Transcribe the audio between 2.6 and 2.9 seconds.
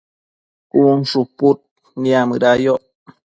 yoc